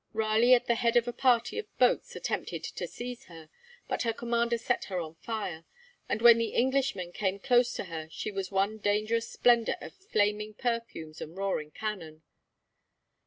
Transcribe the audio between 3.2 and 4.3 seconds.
her, but her